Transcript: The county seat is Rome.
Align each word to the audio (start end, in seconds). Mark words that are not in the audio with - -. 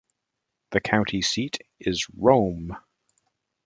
The 0.71 0.81
county 0.81 1.21
seat 1.21 1.59
is 1.79 2.07
Rome. 2.17 2.75